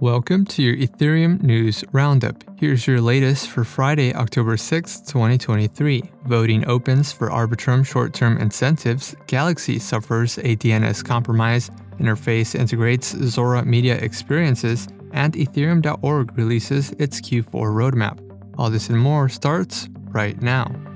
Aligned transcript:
Welcome 0.00 0.44
to 0.44 0.62
your 0.62 0.76
Ethereum 0.76 1.42
News 1.42 1.82
Roundup. 1.90 2.44
Here's 2.56 2.86
your 2.86 3.00
latest 3.00 3.48
for 3.48 3.64
Friday, 3.64 4.14
October 4.14 4.56
6, 4.56 5.00
2023. 5.00 6.04
Voting 6.24 6.64
opens 6.68 7.10
for 7.10 7.30
Arbitrum 7.30 7.84
short 7.84 8.14
term 8.14 8.38
incentives. 8.38 9.16
Galxe 9.26 9.80
suffers 9.80 10.38
a 10.38 10.54
DNS 10.54 11.04
compromise. 11.04 11.68
Interface 11.98 12.54
integrates 12.54 13.08
Zora 13.08 13.64
Media 13.64 13.96
Experiences. 13.96 14.86
And 15.10 15.32
Ethereum.org 15.32 16.38
releases 16.38 16.92
its 16.92 17.20
Q4 17.20 17.50
roadmap. 17.50 18.20
All 18.56 18.70
this 18.70 18.90
and 18.90 18.98
more 19.00 19.28
starts 19.28 19.88
right 20.12 20.40
now. 20.40 20.87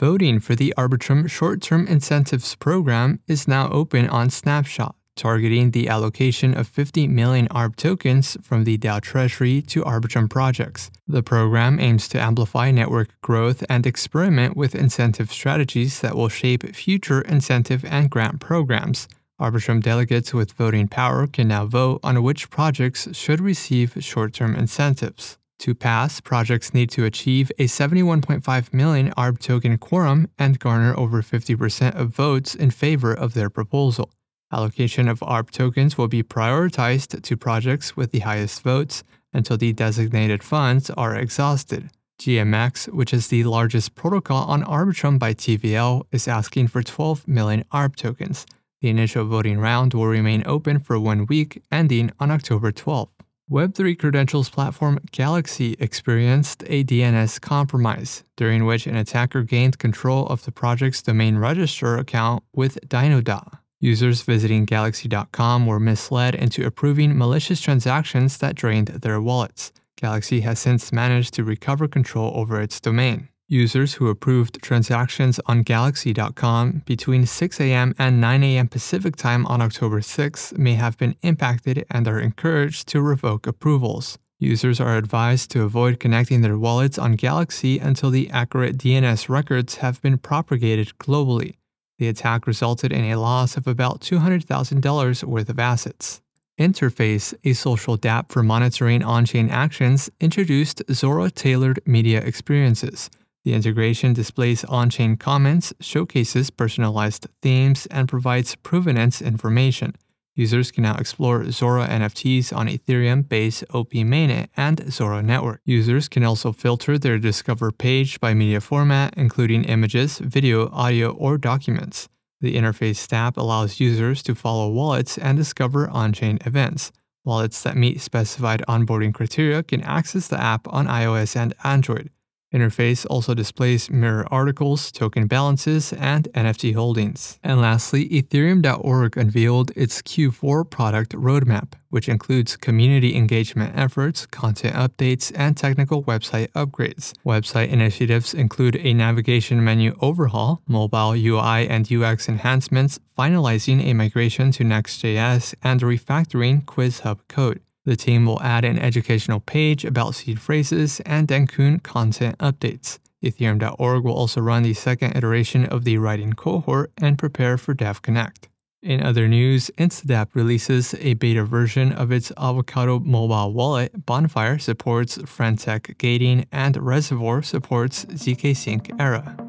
Voting 0.00 0.40
for 0.40 0.56
the 0.56 0.74
Arbitrum 0.76 1.30
short 1.30 1.62
term 1.62 1.86
incentives 1.86 2.56
program 2.56 3.20
is 3.28 3.46
now 3.46 3.70
open 3.70 4.08
on 4.08 4.28
Snapshot, 4.28 4.96
targeting 5.14 5.70
the 5.70 5.88
allocation 5.88 6.52
of 6.52 6.66
50 6.66 7.06
million 7.06 7.46
ARB 7.48 7.76
tokens 7.76 8.36
from 8.42 8.64
the 8.64 8.76
DAO 8.76 9.00
Treasury 9.00 9.62
to 9.62 9.84
Arbitrum 9.84 10.28
projects. 10.28 10.90
The 11.06 11.22
program 11.22 11.78
aims 11.78 12.08
to 12.08 12.20
amplify 12.20 12.72
network 12.72 13.20
growth 13.20 13.62
and 13.68 13.86
experiment 13.86 14.56
with 14.56 14.74
incentive 14.74 15.30
strategies 15.30 16.00
that 16.00 16.16
will 16.16 16.28
shape 16.28 16.74
future 16.74 17.20
incentive 17.20 17.84
and 17.84 18.10
grant 18.10 18.40
programs. 18.40 19.06
Arbitrum 19.40 19.80
delegates 19.80 20.34
with 20.34 20.54
voting 20.54 20.88
power 20.88 21.28
can 21.28 21.46
now 21.46 21.66
vote 21.66 22.00
on 22.02 22.20
which 22.24 22.50
projects 22.50 23.06
should 23.16 23.40
receive 23.40 23.96
short 24.00 24.32
term 24.32 24.56
incentives. 24.56 25.38
To 25.60 25.74
pass, 25.74 26.20
projects 26.20 26.74
need 26.74 26.90
to 26.90 27.04
achieve 27.04 27.50
a 27.58 27.64
71.5 27.64 28.72
million 28.74 29.12
ARB 29.12 29.38
token 29.38 29.78
quorum 29.78 30.28
and 30.38 30.58
garner 30.58 30.96
over 30.98 31.22
50% 31.22 31.94
of 31.94 32.10
votes 32.10 32.54
in 32.54 32.70
favor 32.70 33.14
of 33.14 33.34
their 33.34 33.48
proposal. 33.48 34.10
Allocation 34.52 35.08
of 35.08 35.20
ARB 35.20 35.50
tokens 35.50 35.96
will 35.96 36.08
be 36.08 36.22
prioritized 36.22 37.22
to 37.22 37.36
projects 37.36 37.96
with 37.96 38.12
the 38.12 38.20
highest 38.20 38.62
votes 38.62 39.02
until 39.32 39.56
the 39.56 39.72
designated 39.72 40.42
funds 40.42 40.90
are 40.90 41.16
exhausted. 41.16 41.90
GMX, 42.20 42.92
which 42.92 43.12
is 43.12 43.28
the 43.28 43.44
largest 43.44 43.94
protocol 43.94 44.44
on 44.44 44.62
Arbitrum 44.62 45.18
by 45.18 45.34
TVL, 45.34 46.04
is 46.12 46.28
asking 46.28 46.68
for 46.68 46.82
12 46.82 47.26
million 47.26 47.64
ARB 47.72 47.96
tokens. 47.96 48.46
The 48.80 48.90
initial 48.90 49.24
voting 49.24 49.58
round 49.58 49.94
will 49.94 50.06
remain 50.06 50.42
open 50.46 50.78
for 50.78 50.98
one 51.00 51.26
week, 51.26 51.62
ending 51.72 52.12
on 52.20 52.30
October 52.30 52.70
12th. 52.70 53.13
Web3 53.50 53.98
credentials 53.98 54.48
platform 54.48 54.98
Galxe 55.12 55.78
experienced 55.78 56.64
a 56.66 56.82
DNS 56.82 57.38
compromise, 57.42 58.24
during 58.36 58.64
which 58.64 58.86
an 58.86 58.96
attacker 58.96 59.42
gained 59.42 59.78
control 59.78 60.26
of 60.28 60.46
the 60.46 60.50
project's 60.50 61.02
domain 61.02 61.36
registrar 61.36 61.98
account 61.98 62.42
with 62.54 62.78
Dynadot. 62.88 63.58
Users 63.80 64.22
visiting 64.22 64.64
Galxe.com 64.64 65.66
were 65.66 65.78
misled 65.78 66.34
into 66.34 66.64
approving 66.64 67.18
malicious 67.18 67.60
transactions 67.60 68.38
that 68.38 68.54
drained 68.54 68.88
their 68.88 69.20
wallets. 69.20 69.72
Galxe 70.00 70.40
has 70.40 70.58
since 70.58 70.90
managed 70.90 71.34
to 71.34 71.44
recover 71.44 71.86
control 71.86 72.32
over 72.34 72.62
its 72.62 72.80
domain. 72.80 73.28
Users 73.48 73.94
who 73.94 74.08
approved 74.08 74.62
transactions 74.62 75.38
on 75.44 75.64
Galxe.com 75.64 76.82
between 76.86 77.26
6 77.26 77.60
a.m. 77.60 77.94
and 77.98 78.18
9 78.18 78.42
a.m. 78.42 78.68
Pacific 78.68 79.16
Time 79.16 79.44
on 79.46 79.60
October 79.60 80.00
6 80.00 80.54
may 80.56 80.74
have 80.74 80.96
been 80.96 81.14
impacted 81.20 81.84
and 81.90 82.08
are 82.08 82.18
encouraged 82.18 82.88
to 82.88 83.02
revoke 83.02 83.46
approvals. 83.46 84.18
Users 84.38 84.80
are 84.80 84.96
advised 84.96 85.50
to 85.50 85.62
avoid 85.62 86.00
connecting 86.00 86.40
their 86.40 86.56
wallets 86.56 86.98
on 86.98 87.18
Galxe 87.18 87.80
until 87.82 88.08
the 88.08 88.30
accurate 88.30 88.78
DNS 88.78 89.28
records 89.28 89.76
have 89.76 90.00
been 90.00 90.16
propagated 90.16 90.92
globally. 90.98 91.56
The 91.98 92.08
attack 92.08 92.46
resulted 92.46 92.92
in 92.92 93.04
a 93.04 93.16
loss 93.16 93.58
of 93.58 93.66
about 93.66 94.00
$200,000 94.00 95.24
worth 95.24 95.48
of 95.50 95.58
assets. 95.58 96.22
Interface, 96.58 97.34
a 97.44 97.52
social 97.52 97.98
dApp 97.98 98.30
for 98.30 98.42
monitoring 98.42 99.02
on 99.02 99.26
chain 99.26 99.50
actions, 99.50 100.08
introduced 100.18 100.82
Zora 100.90 101.30
tailored 101.30 101.80
media 101.84 102.20
experiences. 102.20 103.10
The 103.44 103.52
integration 103.52 104.14
displays 104.14 104.64
on 104.64 104.88
chain 104.88 105.18
comments, 105.18 105.74
showcases 105.78 106.48
personalized 106.48 107.26
themes, 107.42 107.84
and 107.90 108.08
provides 108.08 108.54
provenance 108.56 109.20
information. 109.20 109.94
Users 110.34 110.70
can 110.70 110.82
now 110.82 110.96
explore 110.96 111.50
Zora 111.50 111.86
NFTs 111.86 112.56
on 112.56 112.68
Ethereum 112.68 113.28
Base 113.28 113.62
OP 113.74 113.92
Mainnet 113.92 114.48
and 114.56 114.90
Zora 114.90 115.22
Network. 115.22 115.60
Users 115.66 116.08
can 116.08 116.24
also 116.24 116.52
filter 116.52 116.98
their 116.98 117.18
Discover 117.18 117.70
page 117.72 118.18
by 118.18 118.32
media 118.32 118.62
format, 118.62 119.12
including 119.16 119.64
images, 119.64 120.18
video, 120.18 120.70
audio, 120.70 121.10
or 121.10 121.36
documents. 121.36 122.08
The 122.40 122.56
interface 122.56 123.06
tab 123.06 123.38
allows 123.38 123.78
users 123.78 124.22
to 124.22 124.34
follow 124.34 124.70
wallets 124.70 125.18
and 125.18 125.36
discover 125.36 125.88
on 125.90 126.14
chain 126.14 126.38
events. 126.46 126.92
Wallets 127.24 127.62
that 127.62 127.76
meet 127.76 128.00
specified 128.00 128.64
onboarding 128.66 129.14
criteria 129.14 129.62
can 129.62 129.82
access 129.82 130.28
the 130.28 130.40
app 130.40 130.66
on 130.68 130.86
iOS 130.86 131.36
and 131.36 131.54
Android 131.62 132.10
interface 132.54 133.04
also 133.10 133.34
displays 133.34 133.90
mirror 133.90 134.26
articles, 134.30 134.92
token 134.92 135.26
balances, 135.26 135.92
and 135.92 136.28
NFT 136.34 136.74
holdings. 136.74 137.38
And 137.42 137.60
lastly, 137.60 138.08
Ethereum.org 138.08 139.16
unveiled 139.16 139.72
its 139.76 140.00
Q4 140.00 140.70
product 140.70 141.12
roadmap, 141.14 141.72
which 141.90 142.08
includes 142.08 142.56
community 142.56 143.16
engagement 143.16 143.76
efforts, 143.76 144.26
content 144.26 144.74
updates, 144.76 145.32
and 145.34 145.56
technical 145.56 146.04
website 146.04 146.48
upgrades. 146.52 147.12
Website 147.26 147.68
initiatives 147.68 148.32
include 148.32 148.76
a 148.76 148.94
navigation 148.94 149.62
menu 149.62 149.96
overhaul, 150.00 150.62
mobile 150.68 151.12
UI 151.12 151.68
and 151.68 151.90
UX 151.90 152.28
enhancements, 152.28 152.98
finalizing 153.18 153.84
a 153.84 153.92
migration 153.92 154.52
to 154.52 154.64
Next.js, 154.64 155.54
and 155.62 155.80
refactoring 155.80 156.64
QuizHub 156.64 157.18
code. 157.28 157.60
The 157.84 157.96
team 157.96 158.24
will 158.24 158.40
add 158.42 158.64
an 158.64 158.78
educational 158.78 159.40
page 159.40 159.84
about 159.84 160.14
seed 160.14 160.40
phrases 160.40 161.00
and 161.00 161.28
Dencun 161.28 161.82
content 161.82 162.38
updates. 162.38 162.98
Ethereum.org 163.22 164.04
will 164.04 164.12
also 164.14 164.40
run 164.40 164.62
the 164.62 164.74
second 164.74 165.16
iteration 165.16 165.66
of 165.66 165.84
the 165.84 165.98
writing 165.98 166.32
cohort 166.32 166.92
and 166.98 167.18
prepare 167.18 167.56
for 167.58 167.74
DevConnect. 167.74 168.48
In 168.82 169.02
other 169.02 169.28
news, 169.28 169.70
Instadapp 169.78 170.28
releases 170.34 170.94
a 170.94 171.14
beta 171.14 171.42
version 171.42 171.90
of 171.92 172.12
its 172.12 172.30
Avocado 172.36 172.98
mobile 173.00 173.54
wallet. 173.54 174.04
Bonfire 174.04 174.58
supports 174.58 175.16
Friendtech 175.18 175.96
gating, 175.96 176.46
and 176.52 176.76
Reservoir 176.76 177.42
supports 177.42 178.04
zkSync 178.04 178.94
Era. 179.00 179.43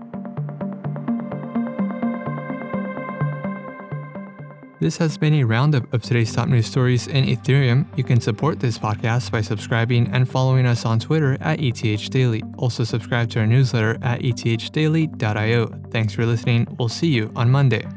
This 4.85 4.97
has 4.97 5.17
been 5.17 5.33
a 5.33 5.43
roundup 5.43 5.91
of 5.95 6.03
today's 6.03 6.31
top 6.31 6.47
news 6.47 6.67
stories 6.67 7.07
in 7.07 7.25
Ethereum. 7.25 7.87
You 7.97 8.03
can 8.03 8.21
support 8.21 8.59
this 8.59 8.77
podcast 8.77 9.31
by 9.31 9.41
subscribing 9.41 10.07
and 10.13 10.29
following 10.29 10.67
us 10.67 10.85
on 10.85 10.99
Twitter 10.99 11.39
at 11.41 11.59
ETH 11.59 12.11
Daily. 12.11 12.43
Also, 12.59 12.83
subscribe 12.83 13.31
to 13.31 13.39
our 13.39 13.47
newsletter 13.47 13.97
at 14.03 14.19
ethdaily.io. 14.19 15.65
Thanks 15.89 16.13
for 16.13 16.23
listening. 16.27 16.67
We'll 16.77 16.89
see 16.89 17.07
you 17.07 17.31
on 17.35 17.49
Monday. 17.49 17.87